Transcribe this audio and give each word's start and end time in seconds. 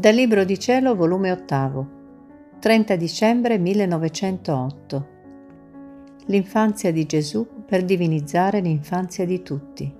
Dal 0.00 0.14
Libro 0.14 0.44
di 0.44 0.58
Cielo, 0.58 0.96
volume 0.96 1.30
8, 1.30 1.88
30 2.58 2.96
dicembre 2.96 3.58
1908. 3.58 5.08
L'infanzia 6.24 6.90
di 6.90 7.04
Gesù 7.04 7.46
per 7.66 7.84
divinizzare 7.84 8.60
l'infanzia 8.60 9.26
di 9.26 9.42
tutti. 9.42 9.94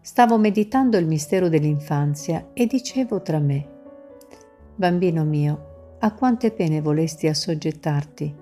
Stavo 0.00 0.38
meditando 0.38 0.96
il 0.96 1.08
mistero 1.08 1.48
dell'infanzia 1.48 2.50
e 2.52 2.66
dicevo 2.66 3.20
tra 3.20 3.40
me, 3.40 3.68
Bambino 4.76 5.24
mio, 5.24 5.96
a 5.98 6.14
quante 6.14 6.52
pene 6.52 6.80
volesti 6.80 7.26
assoggettarti? 7.26 8.32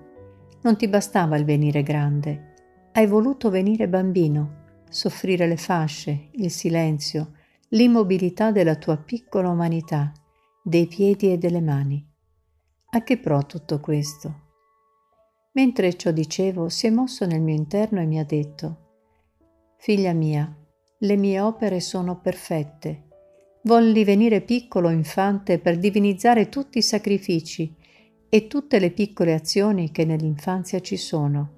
Non 0.61 0.77
ti 0.77 0.87
bastava 0.87 1.35
il 1.35 1.45
venire 1.45 1.81
grande, 1.81 2.53
hai 2.91 3.07
voluto 3.07 3.49
venire 3.49 3.87
bambino, 3.87 4.83
soffrire 4.87 5.47
le 5.47 5.57
fasce, 5.57 6.27
il 6.33 6.51
silenzio, 6.51 7.31
l'immobilità 7.69 8.51
della 8.51 8.75
tua 8.75 8.97
piccola 8.97 9.49
umanità, 9.49 10.11
dei 10.63 10.87
piedi 10.87 11.31
e 11.31 11.37
delle 11.37 11.61
mani. 11.61 12.05
A 12.91 13.03
che 13.03 13.17
pro 13.17 13.45
tutto 13.45 13.79
questo? 13.79 14.43
Mentre 15.53 15.95
ciò 15.95 16.11
dicevo, 16.11 16.69
si 16.69 16.87
è 16.87 16.89
mosso 16.89 17.25
nel 17.25 17.41
mio 17.41 17.55
interno 17.55 17.99
e 18.01 18.05
mi 18.05 18.19
ha 18.19 18.23
detto, 18.23 18.83
Figlia 19.77 20.13
mia, 20.13 20.53
le 20.99 21.15
mie 21.15 21.39
opere 21.39 21.79
sono 21.79 22.19
perfette. 22.19 23.03
Volli 23.63 24.03
venire 24.03 24.41
piccolo 24.41 24.89
infante 24.89 25.59
per 25.59 25.77
divinizzare 25.77 26.49
tutti 26.49 26.77
i 26.77 26.83
sacrifici 26.83 27.75
e 28.29 28.47
tutte 28.47 28.79
le 28.79 28.91
piccole 28.91 29.33
azioni 29.33 29.91
che 29.91 30.05
nell'infanzia 30.05 30.79
ci 30.81 30.97
sono. 30.97 31.53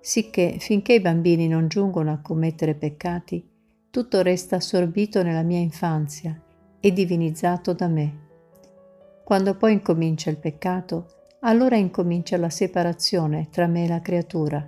Sicché 0.00 0.56
finché 0.58 0.94
i 0.94 1.00
bambini 1.00 1.48
non 1.48 1.68
giungono 1.68 2.12
a 2.12 2.20
commettere 2.20 2.74
peccati, 2.74 3.51
tutto 3.92 4.22
resta 4.22 4.56
assorbito 4.56 5.22
nella 5.22 5.42
mia 5.42 5.58
infanzia 5.58 6.40
e 6.80 6.92
divinizzato 6.94 7.74
da 7.74 7.88
me. 7.88 8.20
Quando 9.22 9.54
poi 9.54 9.74
incomincia 9.74 10.30
il 10.30 10.38
peccato, 10.38 11.08
allora 11.40 11.76
incomincia 11.76 12.38
la 12.38 12.48
separazione 12.48 13.48
tra 13.50 13.66
me 13.66 13.84
e 13.84 13.88
la 13.88 14.00
creatura, 14.00 14.66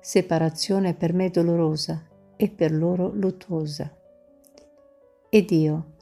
separazione 0.00 0.94
per 0.94 1.12
me 1.12 1.30
dolorosa 1.30 2.04
e 2.34 2.50
per 2.50 2.74
loro 2.74 3.12
luttuosa. 3.14 3.96
E 5.28 5.44
Dio, 5.44 5.92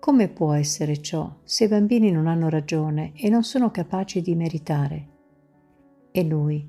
come 0.00 0.26
può 0.26 0.54
essere 0.54 1.00
ciò 1.00 1.36
se 1.44 1.66
i 1.66 1.68
bambini 1.68 2.10
non 2.10 2.26
hanno 2.26 2.48
ragione 2.48 3.12
e 3.14 3.28
non 3.28 3.44
sono 3.44 3.70
capaci 3.70 4.20
di 4.22 4.34
meritare? 4.34 5.08
E 6.10 6.24
lui, 6.24 6.68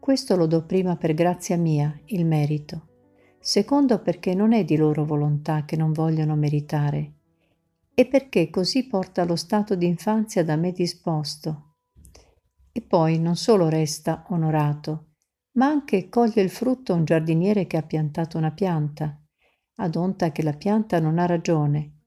questo 0.00 0.34
lo 0.34 0.46
do 0.46 0.64
prima 0.64 0.96
per 0.96 1.14
grazia 1.14 1.56
mia, 1.56 1.96
il 2.06 2.26
merito 2.26 2.87
secondo 3.40 4.00
perché 4.00 4.34
non 4.34 4.52
è 4.52 4.64
di 4.64 4.76
loro 4.76 5.04
volontà 5.04 5.64
che 5.64 5.76
non 5.76 5.92
vogliono 5.92 6.34
meritare, 6.36 7.12
e 7.94 8.06
perché 8.06 8.50
così 8.50 8.86
porta 8.86 9.24
lo 9.24 9.36
stato 9.36 9.74
di 9.74 9.86
infanzia 9.86 10.44
da 10.44 10.56
me 10.56 10.72
disposto. 10.72 11.76
E 12.70 12.80
poi 12.80 13.18
non 13.18 13.36
solo 13.36 13.68
resta 13.68 14.24
onorato, 14.28 15.14
ma 15.52 15.66
anche 15.66 16.08
coglie 16.08 16.42
il 16.42 16.50
frutto 16.50 16.94
un 16.94 17.04
giardiniere 17.04 17.66
che 17.66 17.76
ha 17.76 17.82
piantato 17.82 18.38
una 18.38 18.52
pianta, 18.52 19.20
ad 19.76 19.96
onta 19.96 20.30
che 20.30 20.42
la 20.42 20.52
pianta 20.52 21.00
non 21.00 21.18
ha 21.18 21.26
ragione, 21.26 22.04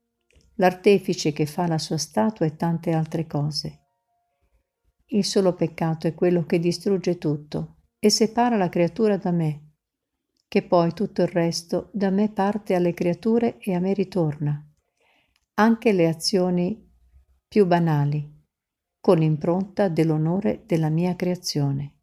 l'artefice 0.55 1.33
che 1.33 1.45
fa 1.45 1.67
la 1.67 1.77
sua 1.77 1.97
statua 1.97 2.45
e 2.45 2.55
tante 2.55 2.93
altre 2.93 3.27
cose. 3.27 3.79
Il 5.07 5.25
solo 5.25 5.53
peccato 5.53 6.07
è 6.07 6.13
quello 6.13 6.45
che 6.45 6.59
distrugge 6.59 7.17
tutto 7.17 7.79
e 7.99 8.09
separa 8.09 8.55
la 8.55 8.69
creatura 8.69 9.17
da 9.17 9.31
me 9.31 9.70
che 10.51 10.63
poi 10.63 10.91
tutto 10.91 11.21
il 11.21 11.29
resto 11.29 11.89
da 11.93 12.09
me 12.09 12.29
parte 12.29 12.75
alle 12.75 12.93
creature 12.93 13.57
e 13.59 13.73
a 13.73 13.79
me 13.79 13.93
ritorna, 13.93 14.61
anche 15.53 15.93
le 15.93 16.09
azioni 16.09 16.91
più 17.47 17.65
banali, 17.65 18.29
con 18.99 19.17
l'impronta 19.17 19.87
dell'onore 19.87 20.63
della 20.65 20.89
mia 20.89 21.15
creazione. 21.15 22.00